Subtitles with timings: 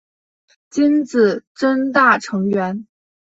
[0.71, 2.87] 金子真大成员。